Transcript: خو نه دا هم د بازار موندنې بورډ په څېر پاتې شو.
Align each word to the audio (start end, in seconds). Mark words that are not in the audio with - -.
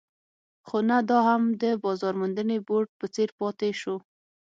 خو 0.67 0.77
نه 0.89 0.97
دا 1.09 1.17
هم 1.29 1.41
د 1.61 1.63
بازار 1.83 2.13
موندنې 2.21 2.57
بورډ 2.67 2.89
په 2.99 3.05
څېر 3.13 3.29
پاتې 3.39 3.69
شو. 3.81 3.95